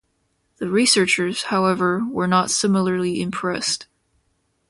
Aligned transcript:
The 0.57 0.67
researchers, 0.67 1.43
however, 1.43 2.03
were 2.05 2.25
not 2.25 2.49
similarly 2.49 3.21
impressed. 3.21 3.85